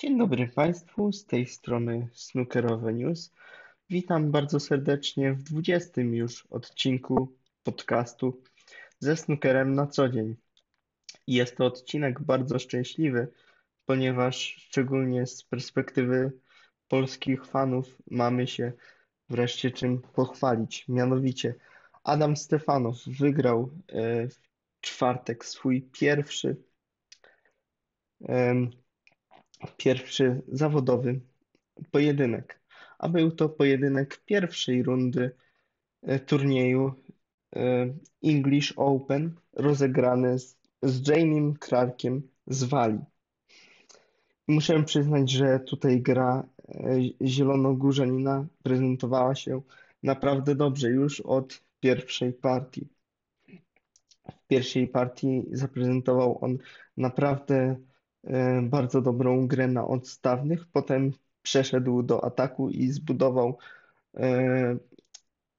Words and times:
Dzień 0.00 0.18
dobry 0.18 0.48
Państwu, 0.48 1.12
z 1.12 1.26
tej 1.26 1.46
strony 1.46 2.08
Snookerowe 2.12 2.92
News. 2.92 3.32
Witam 3.90 4.30
bardzo 4.30 4.60
serdecznie 4.60 5.32
w 5.32 5.42
20 5.42 6.00
już 6.00 6.46
odcinku 6.46 7.36
podcastu 7.62 8.42
ze 8.98 9.16
snookerem 9.16 9.74
na 9.74 9.86
co 9.86 10.08
dzień. 10.08 10.36
Jest 11.26 11.56
to 11.56 11.66
odcinek 11.66 12.22
bardzo 12.22 12.58
szczęśliwy, 12.58 13.28
ponieważ 13.86 14.36
szczególnie 14.36 15.26
z 15.26 15.44
perspektywy 15.44 16.32
polskich 16.88 17.46
fanów 17.46 18.02
mamy 18.10 18.46
się 18.46 18.72
wreszcie 19.30 19.70
czym 19.70 20.02
pochwalić. 20.02 20.88
Mianowicie 20.88 21.54
Adam 22.04 22.36
Stefanow 22.36 23.04
wygrał 23.06 23.70
e, 23.88 24.28
w 24.28 24.40
czwartek 24.80 25.44
swój 25.44 25.82
pierwszy 25.82 26.56
pierwszy 29.76 30.42
zawodowy 30.48 31.20
pojedynek, 31.90 32.60
a 32.98 33.08
był 33.08 33.30
to 33.30 33.48
pojedynek 33.48 34.22
pierwszej 34.24 34.82
rundy 34.82 35.30
e, 36.02 36.18
turnieju 36.18 36.92
e, 37.56 37.94
English 38.24 38.72
Open 38.76 39.34
rozegrany 39.52 40.38
z, 40.38 40.56
z 40.82 41.08
Jamiem 41.08 41.56
Clarkiem 41.58 42.22
z 42.46 42.64
Walii. 42.64 43.04
Muszę 44.48 44.82
przyznać, 44.82 45.30
że 45.30 45.60
tutaj 45.60 46.02
gra 46.02 46.44
e, 46.68 46.98
zielonogórzanina 47.22 48.46
prezentowała 48.62 49.34
się 49.34 49.60
naprawdę 50.02 50.54
dobrze 50.54 50.90
już 50.90 51.20
od 51.20 51.62
pierwszej 51.80 52.32
partii. 52.32 52.88
W 54.30 54.46
pierwszej 54.46 54.88
partii 54.88 55.42
zaprezentował 55.52 56.38
on 56.44 56.58
naprawdę 56.96 57.76
E, 58.24 58.62
bardzo 58.62 59.02
dobrą 59.02 59.46
grę 59.46 59.68
na 59.68 59.86
odstawnych, 59.86 60.66
potem 60.72 61.12
przeszedł 61.42 62.02
do 62.02 62.24
ataku 62.24 62.70
i 62.70 62.88
zbudował 62.88 63.58
e, 64.16 64.76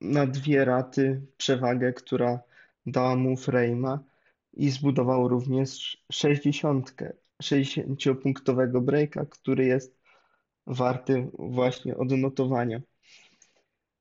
na 0.02 0.28
dwie 0.28 0.66
raty 0.66 1.22
przewagę, 1.38 1.94
która 1.94 2.40
dała 2.86 3.16
mu 3.16 3.36
frame'a 3.36 3.98
i 4.54 4.70
zbudował 4.70 5.28
również 5.28 6.04
60, 6.12 6.96
60-punktowego 7.44 8.82
breaka, 8.82 9.26
który 9.26 9.66
jest 9.66 10.00
warty 10.68 11.30
właśnie 11.40 11.98
odnotowania. 11.98 12.82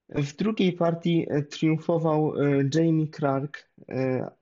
W 0.08 0.36
drugiej 0.36 0.72
partii 0.72 1.27
e, 1.30 1.42
triumfował 1.42 2.33
Jamie 2.74 3.08
Clark, 3.08 3.70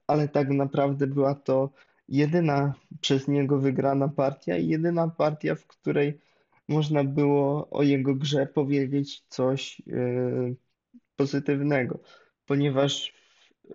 ale 0.07 0.29
tak 0.29 0.49
naprawdę 0.49 1.07
była 1.07 1.35
to 1.35 1.71
jedyna 2.09 2.75
przez 3.01 3.29
niego 3.29 3.59
wygrana 3.59 4.09
partia 4.09 4.57
i 4.57 4.69
jedyna 4.69 5.09
partia, 5.09 5.55
w 5.55 5.67
której 5.67 6.19
można 6.69 7.05
było 7.05 7.71
o 7.71 7.83
jego 7.83 8.15
grze 8.15 8.47
powiedzieć 8.47 9.25
coś 9.29 9.81
e, 9.81 10.55
pozytywnego, 11.17 12.01
ponieważ 12.47 13.15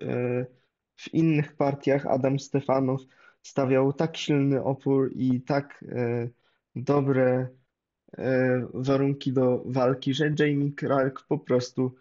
e, 0.02 0.46
w 0.96 1.14
innych 1.14 1.56
partiach 1.56 2.06
Adam 2.06 2.40
Stefanow 2.40 3.02
stawiał 3.42 3.94
tak 3.94 4.18
silny 4.18 4.64
opór 4.64 5.12
i 5.16 5.42
tak 5.42 5.86
e, 5.92 6.28
dobre 6.76 7.48
warunki 8.74 9.34
do 9.34 9.64
walki, 9.66 10.14
że 10.14 10.34
Jamie 10.40 10.72
Clark 10.80 11.28
po 11.28 11.40
prostu 11.40 11.96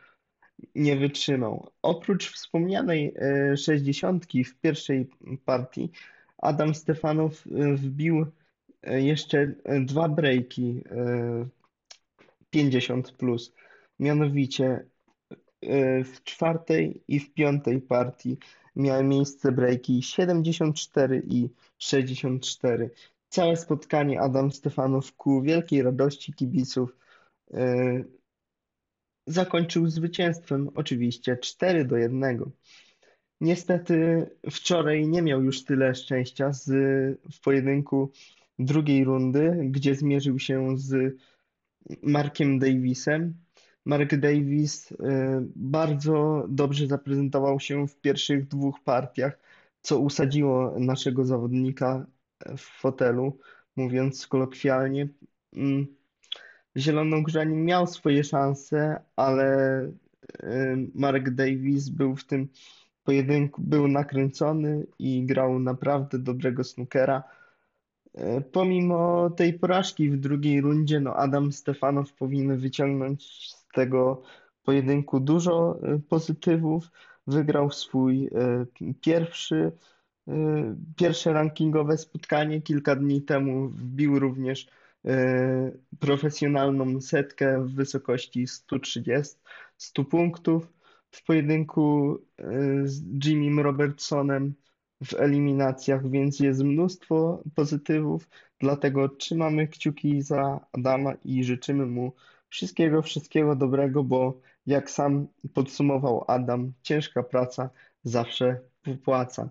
nie 0.75 0.97
wytrzymał. 0.97 1.71
Oprócz 1.83 2.33
wspomnianej 2.33 3.15
60 3.57 4.27
w 4.27 4.61
pierwszej 4.61 5.11
partii, 5.45 5.91
Adam 6.43 6.75
Stefanow 6.75 7.47
y, 7.47 7.77
wbił 7.77 8.27
y, 8.89 9.03
jeszcze 9.03 9.39
y, 9.39 9.57
dwa 9.85 10.09
breaki 10.09 10.85
50 12.51 13.13
plus. 13.13 13.53
Mianowicie 13.99 14.87
w 16.05 16.23
czwartej 16.25 17.03
i 17.09 17.21
w 17.21 17.35
piątej 17.35 17.81
partii 17.81 18.39
miały 18.77 19.05
miejsce 19.05 19.53
breaki 19.53 20.03
74 20.03 21.23
i 21.27 21.49
64. 21.79 22.91
Całe 23.29 23.57
spotkanie 23.57 24.21
Adam 24.21 24.53
Stefanow 24.53 25.13
ku 25.13 25.43
wielkiej 25.43 25.83
radości 25.83 26.33
kibiców 26.33 26.97
zakończył 29.27 29.87
zwycięstwem, 29.87 30.71
oczywiście 30.75 31.37
4 31.37 31.85
do 31.85 31.97
1. 31.97 32.51
Niestety 33.43 34.27
wczoraj 34.51 35.09
nie 35.09 35.23
miał 35.23 35.43
już 35.43 35.65
tyle 35.65 35.95
szczęścia 35.95 36.53
z, 36.53 36.71
w 37.33 37.41
pojedynku 37.41 38.11
drugiej 38.59 39.05
rundy, 39.05 39.59
gdzie 39.71 39.95
zmierzył 39.95 40.39
się 40.39 40.79
z 40.79 41.17
Markiem 42.03 42.59
Davisem. 42.59 43.35
Mark 43.85 44.17
Davis 44.17 44.93
y, 44.93 44.97
bardzo 45.57 46.47
dobrze 46.49 46.87
zaprezentował 46.87 47.61
się 47.61 47.89
w 47.89 48.01
pierwszych 48.01 48.49
dwóch 48.49 48.81
partiach, 48.85 49.39
co 49.81 49.99
usadziło 49.99 50.75
naszego 50.79 51.25
zawodnika 51.25 52.07
w 52.57 52.61
fotelu, 52.81 53.39
mówiąc 53.77 54.27
kolokwialnie. 54.27 55.09
Mm, 55.53 55.87
Zielonogórzanin 56.77 57.65
miał 57.65 57.87
swoje 57.87 58.25
szanse, 58.25 59.01
ale 59.17 59.81
y, 59.85 59.91
Mark 60.95 61.31
Davis 61.31 61.89
był 61.89 62.17
w 62.17 62.25
tym 62.25 62.49
pojedynku 63.05 63.63
był 63.63 63.89
nakręcony 63.89 64.87
i 64.99 65.27
grał 65.27 65.59
naprawdę 65.59 66.19
dobrego 66.19 66.65
snookera. 66.65 67.23
E, 68.15 68.41
pomimo 68.41 69.31
tej 69.31 69.59
porażki 69.59 70.11
w 70.11 70.17
drugiej 70.17 70.61
rundzie, 70.61 71.01
no 71.01 71.15
Adam 71.15 71.53
Stefanow 71.53 72.13
powinien 72.13 72.59
wyciągnąć 72.59 73.25
z 73.51 73.67
tego 73.75 74.23
pojedynku 74.63 75.21
dużo 75.21 75.79
e, 75.83 75.99
pozytywów. 76.09 76.91
Wygrał 77.27 77.71
swój 77.71 78.27
e, 78.27 78.67
pierwszy, 79.01 79.73
pierwsze 80.97 81.33
rankingowe 81.33 81.99
spotkanie. 81.99 82.63
Kilka 82.63 82.97
dni 82.97 83.23
temu 83.23 83.69
wbił 83.69 84.19
również 84.19 84.67
profesjonalną 85.99 87.01
setkę 87.01 87.65
w 87.65 87.75
wysokości 87.75 88.47
130, 88.47 89.35
100 89.77 90.05
punktów 90.05 90.73
w 91.13 91.25
pojedynku 91.25 92.15
e, 92.39 92.45
z 92.85 93.25
Jimmym 93.25 93.61
Robertsonem 93.61 94.55
w 95.05 95.15
eliminacjach, 95.15 96.11
więc 96.11 96.41
jest 96.41 96.63
mnóstwo 96.63 97.43
pozytywów. 97.55 98.29
Dlatego 98.61 99.09
trzymamy 99.09 99.69
kciuki 99.69 100.23
za 100.23 100.67
Adama 100.73 101.15
i 101.25 101.45
życzymy 101.45 101.87
mu 101.87 102.13
wszystkiego, 102.49 103.03
wszystkiego 103.03 103.57
dobrego, 103.57 104.05
bo 104.05 104.41
jak 104.67 104.91
sam 104.91 105.27
podsumował 105.55 106.25
Adam, 106.29 106.73
ciężka 106.83 107.23
praca 107.23 107.71
zawsze 108.05 108.61
wypłaca. 108.85 109.49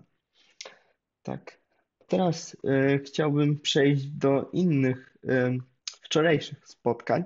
Tak. 1.22 1.60
Teraz 2.06 2.54
y, 2.54 3.00
chciałbym 3.04 3.60
przejść 3.60 4.06
do 4.06 4.50
innych 4.52 5.16
y, 5.24 5.58
wczorajszych 6.02 6.68
spotkań. 6.68 7.24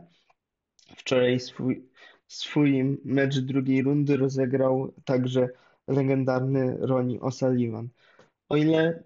Wczoraj 0.97 1.41
swój, 1.41 1.89
Swój 2.29 2.99
mecz 3.05 3.39
drugiej 3.39 3.83
rundy 3.83 4.17
rozegrał 4.17 4.93
także 5.05 5.49
legendarny 5.89 6.77
Ronnie 6.81 7.21
O'Sullivan. 7.21 7.89
O 8.49 8.57
ile 8.57 9.03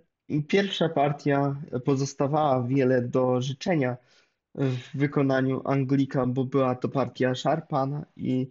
pierwsza 0.48 0.88
partia 0.88 1.62
pozostawała 1.84 2.62
wiele 2.62 3.02
do 3.02 3.40
życzenia 3.40 3.96
w 4.54 4.98
wykonaniu 4.98 5.62
Anglika, 5.64 6.26
bo 6.26 6.44
była 6.44 6.74
to 6.74 6.88
partia 6.88 7.34
szarpana 7.34 8.06
i, 8.16 8.50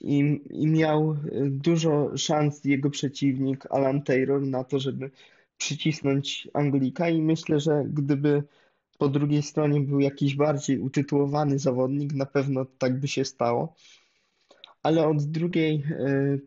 i, 0.00 0.40
i 0.50 0.66
miał 0.66 1.16
dużo 1.46 2.16
szans 2.16 2.64
jego 2.64 2.90
przeciwnik 2.90 3.66
Alan 3.70 4.02
Taylor 4.02 4.42
na 4.42 4.64
to, 4.64 4.78
żeby 4.78 5.10
przycisnąć 5.56 6.48
Anglika 6.54 7.08
i 7.08 7.22
myślę, 7.22 7.60
że 7.60 7.84
gdyby 7.86 8.42
po 8.98 9.08
drugiej 9.08 9.42
stronie 9.42 9.80
był 9.80 10.00
jakiś 10.00 10.36
bardziej 10.36 10.80
utytułowany 10.80 11.58
zawodnik, 11.58 12.12
na 12.12 12.26
pewno 12.26 12.64
tak 12.78 13.00
by 13.00 13.08
się 13.08 13.24
stało. 13.24 13.74
Ale 14.82 15.06
od 15.06 15.24
drugiej 15.24 15.74
e, 15.74 15.84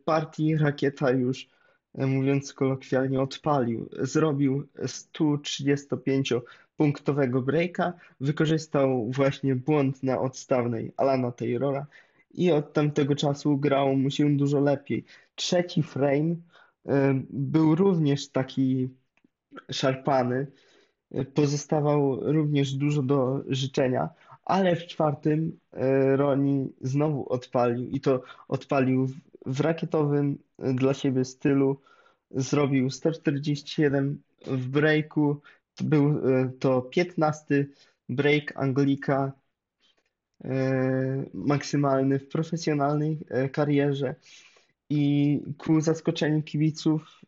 partii 0.05 0.57
rakieta 0.57 1.11
już, 1.11 1.47
e, 1.95 2.05
mówiąc 2.05 2.53
kolokwialnie, 2.53 3.21
odpalił. 3.21 3.89
Zrobił 3.99 4.67
135-punktowego 4.77 7.41
breaka, 7.41 7.93
wykorzystał 8.19 9.11
właśnie 9.11 9.55
błąd 9.55 10.03
na 10.03 10.19
odstawnej 10.19 10.93
Alana 10.97 11.31
Taylora 11.31 11.85
i 12.33 12.51
od 12.51 12.73
tamtego 12.73 13.15
czasu 13.15 13.57
grało 13.57 13.95
mu 13.95 14.09
się 14.09 14.37
dużo 14.37 14.59
lepiej. 14.59 15.05
Trzeci 15.35 15.83
frame 15.83 16.35
e, 16.85 17.21
był 17.29 17.75
również 17.75 18.29
taki 18.29 18.89
szarpany, 19.71 20.47
pozostawał 21.33 22.31
również 22.31 22.73
dużo 22.73 23.01
do 23.01 23.41
życzenia, 23.47 24.09
ale 24.45 24.75
w 24.75 24.87
czwartym 24.87 25.59
e, 25.73 26.15
Roni 26.15 26.73
znowu 26.81 27.29
odpalił 27.29 27.89
i 27.89 28.01
to 28.01 28.21
odpalił 28.47 29.07
w 29.45 29.59
rakietowym 29.59 30.37
e, 30.59 30.73
dla 30.73 30.93
siebie 30.93 31.25
stylu. 31.25 31.77
Zrobił 32.31 32.89
147 32.89 34.21
w 34.47 34.67
breaku. 34.67 35.41
Był 35.81 36.21
to 36.59 36.81
15 36.81 37.65
break 38.09 38.53
Anglika 38.55 39.31
maksymalny 41.33 42.19
w 42.19 42.27
profesjonalnej 42.27 43.19
karierze. 43.51 44.15
I 44.93 45.39
ku 45.57 45.81
zaskoczeniu 45.81 46.43
kibiców, 46.43 47.21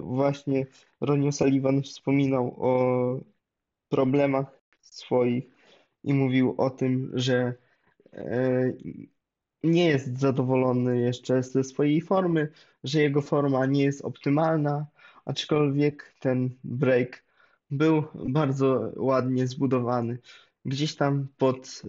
właśnie 0.00 0.66
Ronnie 1.00 1.32
Sullivan 1.32 1.82
wspominał 1.82 2.54
o 2.58 3.20
problemach 3.88 4.60
swoich 4.80 5.44
i 6.04 6.14
mówił 6.14 6.54
o 6.56 6.70
tym, 6.70 7.10
że 7.14 7.54
nie 9.62 9.86
jest 9.86 10.18
zadowolony 10.18 11.00
jeszcze 11.00 11.42
ze 11.42 11.64
swojej 11.64 12.00
formy, 12.00 12.48
że 12.84 13.00
jego 13.00 13.22
forma 13.22 13.66
nie 13.66 13.84
jest 13.84 14.04
optymalna, 14.04 14.86
aczkolwiek 15.24 16.14
ten 16.20 16.50
break 16.64 17.24
był 17.70 18.02
bardzo 18.28 18.92
ładnie 18.96 19.46
zbudowany. 19.46 20.18
Gdzieś 20.64 20.96
tam 20.96 21.28
pod, 21.38 21.82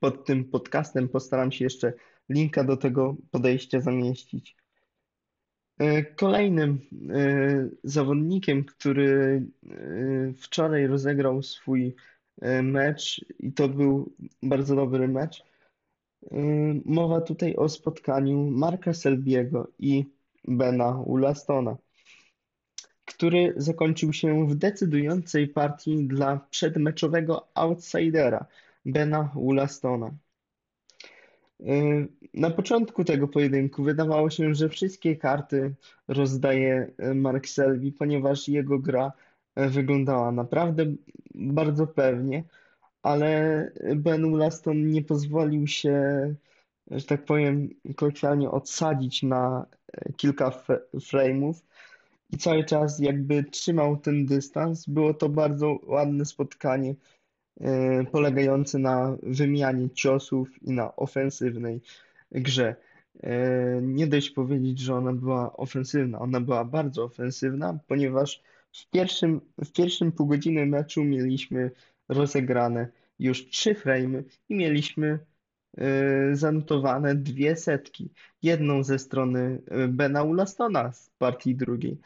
pod 0.00 0.24
tym 0.24 0.44
podcastem 0.44 1.08
postaram 1.08 1.52
się 1.52 1.64
jeszcze 1.64 1.92
linka 2.28 2.64
do 2.64 2.76
tego 2.76 3.16
podejścia 3.30 3.80
zamieścić. 3.80 4.56
E, 5.78 6.04
kolejnym 6.04 6.80
e, 7.10 7.68
zawodnikiem, 7.84 8.64
który 8.64 9.42
e, 9.66 10.32
wczoraj 10.32 10.86
rozegrał 10.86 11.42
swój 11.42 11.94
mecz 12.62 13.24
i 13.38 13.52
to 13.52 13.68
był 13.68 14.12
bardzo 14.42 14.76
dobry 14.76 15.08
mecz, 15.08 15.44
Mowa 16.84 17.20
tutaj 17.20 17.56
o 17.56 17.68
spotkaniu 17.68 18.50
Marka 18.50 18.94
Selbiego 18.94 19.68
i 19.78 20.04
Bena 20.44 20.92
Woolastona, 20.92 21.76
który 23.04 23.54
zakończył 23.56 24.12
się 24.12 24.48
w 24.48 24.54
decydującej 24.54 25.48
partii 25.48 26.06
dla 26.06 26.46
przedmeczowego 26.50 27.48
outsidera 27.54 28.46
Bena 28.84 29.30
Woolastona. 29.34 30.10
Na 32.34 32.50
początku 32.50 33.04
tego 33.04 33.28
pojedynku 33.28 33.82
wydawało 33.82 34.30
się, 34.30 34.54
że 34.54 34.68
wszystkie 34.68 35.16
karty 35.16 35.74
rozdaje 36.08 36.90
Mark 37.14 37.48
Selby, 37.48 37.92
ponieważ 37.92 38.48
jego 38.48 38.78
gra 38.78 39.12
wyglądała 39.56 40.32
naprawdę 40.32 40.84
bardzo 41.34 41.86
pewnie, 41.86 42.44
ale 43.02 43.70
Ben 43.96 44.30
Woollaston 44.30 44.88
nie 44.88 45.02
pozwolił 45.02 45.66
się, 45.66 45.94
że 46.90 47.06
tak 47.06 47.24
powiem, 47.24 47.68
kolokwialnie 47.96 48.50
odsadzić 48.50 49.22
na 49.22 49.66
kilka 50.16 50.52
frame'ów 50.94 51.54
i 52.30 52.38
cały 52.38 52.64
czas 52.64 52.98
jakby 52.98 53.44
trzymał 53.44 53.96
ten 53.96 54.26
dystans. 54.26 54.86
Było 54.86 55.14
to 55.14 55.28
bardzo 55.28 55.78
ładne 55.86 56.24
spotkanie, 56.24 56.94
e, 57.60 58.04
polegające 58.04 58.78
na 58.78 59.16
wymianie 59.22 59.90
ciosów 59.90 60.62
i 60.62 60.72
na 60.72 60.96
ofensywnej 60.96 61.80
grze. 62.32 62.76
E, 63.22 63.82
nie 63.82 64.06
dość 64.06 64.30
powiedzieć, 64.30 64.78
że 64.78 64.94
ona 64.94 65.12
była 65.12 65.56
ofensywna, 65.56 66.18
ona 66.18 66.40
była 66.40 66.64
bardzo 66.64 67.04
ofensywna, 67.04 67.78
ponieważ 67.86 68.42
w 68.72 68.90
pierwszym, 68.90 69.40
w 69.64 69.72
pierwszym 69.72 70.12
pół 70.12 70.26
godziny 70.26 70.66
meczu 70.66 71.04
mieliśmy 71.04 71.70
rozegrane 72.08 72.88
już 73.18 73.48
trzy 73.48 73.74
frame'y 73.74 74.24
i 74.48 74.54
mieliśmy 74.54 75.18
y, 75.78 76.36
zanotowane 76.36 77.14
dwie 77.14 77.56
setki. 77.56 78.10
Jedną 78.42 78.82
ze 78.82 78.98
strony 78.98 79.62
Bena 79.88 80.22
Ulastona 80.22 80.92
z 80.92 81.10
partii 81.18 81.54
drugiej, 81.54 81.98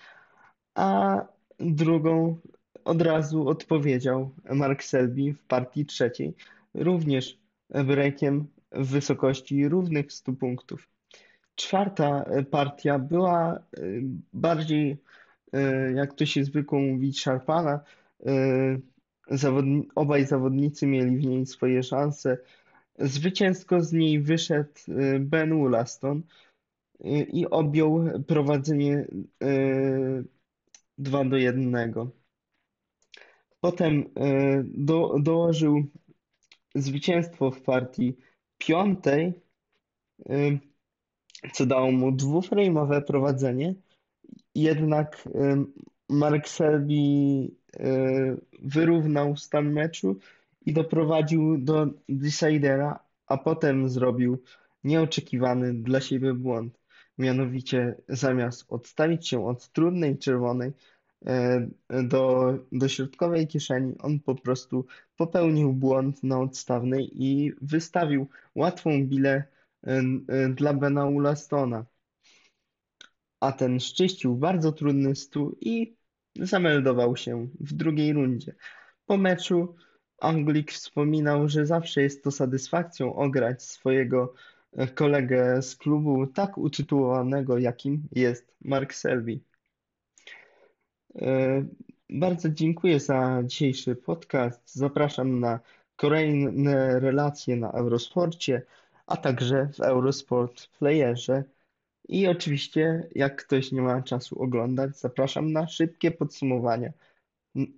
a 0.75 1.21
drugą 1.61 2.39
od 2.89 3.03
razu 3.03 3.49
odpowiedział 3.49 4.31
Mark 4.55 4.83
Selby 4.83 5.33
w 5.33 5.43
partii 5.43 5.87
trzeciej, 5.87 6.35
również 6.75 7.39
breakiem 7.71 8.47
w 8.73 8.87
wysokości 8.91 9.69
równych 9.69 10.13
100 10.13 10.33
punktów. 10.33 10.89
Czwarta 11.55 12.25
partia 12.51 12.99
była 12.99 13.59
y, 13.79 14.03
bardziej, 14.33 14.97
jak 15.95 16.15
to 16.15 16.27
się 16.27 16.45
zwykło 16.45 16.81
mówić, 16.81 17.21
szarpana. 17.21 17.81
Zawodni 19.31 19.89
obaj 19.95 20.27
zawodnicy 20.27 20.87
mieli 20.87 21.17
w 21.17 21.27
niej 21.27 21.47
swoje 21.47 21.83
szanse. 21.83 22.39
Zwycięsko 22.99 23.83
z 23.83 23.93
niej 23.93 24.21
wyszedł 24.21 24.73
Ben 25.21 25.59
Wollaston 25.59 26.23
y, 27.05 27.09
i 27.09 27.47
objął 27.47 28.05
prowadzenie 28.27 29.07
2 30.99 31.21
y, 31.21 31.29
do 31.29 31.37
1. 31.37 32.11
Potem 33.61 34.05
do, 34.65 35.15
dołożył 35.21 35.85
zwycięstwo 36.75 37.51
w 37.51 37.63
partii 37.63 38.17
piątej, 38.59 39.33
co 41.53 41.67
dało 41.67 41.93
mu 41.93 42.13
dwuframe'owe 42.13 43.03
prowadzenie. 43.03 43.75
Jednak 44.55 45.29
Mark 46.09 46.49
Selby 46.49 46.95
e, 46.95 48.37
wyrównał 48.63 49.37
stan 49.37 49.73
meczu 49.73 50.19
i 50.67 50.73
doprowadził 50.73 51.59
do 51.59 51.87
decidera, 52.09 52.99
a 53.27 53.39
potem 53.39 53.89
zrobił 53.89 54.43
nieoczekiwany 54.85 55.75
dla 55.75 56.01
siebie 56.01 56.35
błąd. 56.35 56.79
Mianowicie 57.19 57.95
zamiast 58.09 58.65
odstawić 58.69 59.29
się 59.29 59.47
od 59.47 59.69
trudnej 59.69 60.19
czerwonej 60.19 60.73
e, 61.27 61.69
do, 62.03 62.55
do 62.73 62.89
środkowej 62.89 63.47
kieszeni, 63.47 63.95
on 63.99 64.21
po 64.21 64.35
prostu 64.35 64.87
popełnił 65.17 65.73
błąd 65.73 66.23
na 66.23 66.41
odstawnej 66.41 67.11
i 67.25 67.53
wystawił 67.61 68.27
łatwą 68.55 69.07
bilę 69.07 69.45
e, 69.83 70.03
dla 70.49 70.75
Bena 70.75 71.07
Ulastona. 71.07 71.87
A 73.41 73.53
ten 73.53 73.81
szczyścił 73.81 74.37
bardzo 74.37 74.73
trudny 74.73 75.17
stół 75.17 75.57
i 75.61 75.97
zameldował 76.37 77.17
się 77.17 77.49
w 77.61 77.73
drugiej 77.73 78.13
rundzie. 78.13 78.55
Po 79.07 79.17
meczu 79.17 79.75
Anglik 80.21 80.73
wspominał, 80.73 81.49
że 81.49 81.67
zawsze 81.67 82.03
jest 82.03 82.25
to 82.25 82.31
satysfakcją 82.31 83.15
ograć 83.15 83.63
swojego 83.63 84.35
e, 84.73 84.87
kolegę 84.89 85.63
z 85.63 85.77
klubu 85.77 86.27
tak 86.27 86.59
utytułowanego, 86.59 87.59
jakim 87.59 88.09
jest 88.13 88.55
Mark 88.65 88.95
Selby. 88.95 89.41
E, 91.15 91.65
bardzo 92.11 92.49
dziękuję 92.49 93.01
za 93.01 93.43
dzisiejszy 93.45 93.97
podcast. 93.97 94.75
Zapraszam 94.75 95.41
na 95.41 95.61
kolejne 95.97 97.01
relacje 97.01 97.57
na 97.57 97.71
Eurosporcie, 97.71 98.63
a 99.07 99.17
także 99.17 99.69
w 99.75 99.81
Eurosport 99.81 100.67
Playerze. 100.79 101.45
I 102.09 102.29
oczywiście, 102.29 103.09
jak 103.15 103.45
ktoś 103.45 103.73
nie 103.73 103.83
ma 103.83 104.03
czasu 104.03 104.43
oglądać, 104.43 104.99
zapraszam 104.99 105.53
na 105.53 105.69
szybkie 105.69 106.11
podsumowania 106.11 106.93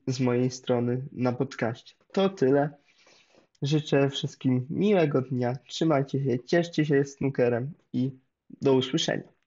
z 0.07 0.21
mojej 0.21 0.51
strony 0.51 1.03
na 1.13 1.33
podcaście. 1.33 1.95
To 2.13 2.29
tyle. 2.29 2.71
Życzę 3.63 4.11
wszystkim 4.11 4.67
miłego 4.71 5.23
dnia. 5.23 5.57
Trzymajcie 5.67 6.25
się, 6.25 6.45
cieszcie 6.45 6.85
się 6.85 7.05
snookerem 7.05 7.73
i 7.93 8.11
do 8.61 8.75
usłyszenia. 8.75 9.40